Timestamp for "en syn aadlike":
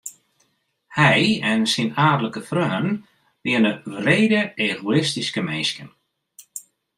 1.51-2.41